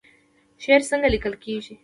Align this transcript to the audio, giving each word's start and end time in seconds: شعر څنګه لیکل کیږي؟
شعر 0.63 0.81
څنګه 0.89 1.07
لیکل 1.13 1.33
کیږي؟ 1.43 1.75